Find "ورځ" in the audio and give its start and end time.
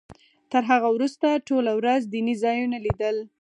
1.79-2.01